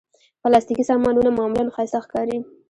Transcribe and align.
پلاستيکي 0.41 0.83
سامانونه 0.89 1.29
معمولا 1.37 1.73
ښايسته 1.75 1.99
ښکاري. 2.05 2.37